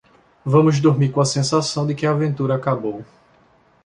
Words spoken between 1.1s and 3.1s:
com a sensação de que a aventura acabou.